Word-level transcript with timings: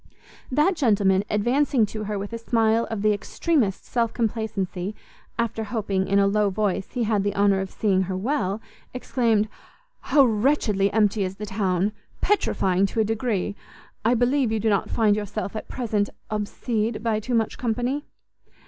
That 0.51 0.75
gentleman, 0.75 1.23
advancing 1.29 1.85
to 1.85 2.05
her 2.05 2.17
with 2.17 2.33
a 2.33 2.39
smile 2.39 2.87
of 2.89 3.03
the 3.03 3.13
extremest 3.13 3.85
self 3.85 4.11
complacency, 4.13 4.95
after 5.37 5.65
hoping, 5.65 6.07
in 6.07 6.17
a 6.17 6.25
low 6.25 6.49
voice, 6.49 6.93
he 6.93 7.03
had 7.03 7.21
the 7.21 7.35
honour 7.35 7.59
of 7.61 7.69
seeing 7.69 8.01
her 8.09 8.17
well, 8.17 8.59
exclaimed, 8.95 9.47
"How 9.99 10.25
wretchedly 10.25 10.91
empty 10.91 11.23
is 11.23 11.35
the 11.35 11.45
town! 11.45 11.91
petrifying 12.19 12.87
to 12.87 12.99
a 12.99 13.03
degree! 13.03 13.55
I 14.03 14.15
believe 14.15 14.51
you 14.51 14.59
do 14.59 14.69
not 14.71 14.89
find 14.89 15.15
yourself 15.15 15.55
at 15.55 15.67
present 15.67 16.09
obsede 16.31 17.03
by 17.03 17.19
too 17.19 17.35
much 17.35 17.59
company?" 17.59 18.05